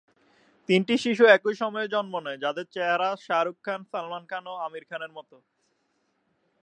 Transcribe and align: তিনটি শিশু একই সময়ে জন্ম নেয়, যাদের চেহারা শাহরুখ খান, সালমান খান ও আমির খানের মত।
তিনটি 0.69 0.95
শিশু 1.05 1.23
একই 1.35 1.55
সময়ে 1.61 1.87
জন্ম 1.87 2.13
নেয়, 2.25 2.41
যাদের 2.43 2.65
চেহারা 2.73 3.09
শাহরুখ 3.25 3.57
খান, 3.65 3.81
সালমান 3.91 4.23
খান 4.31 4.43
ও 4.51 4.53
আমির 4.65 4.85
খানের 4.89 5.11
মত। 5.17 5.31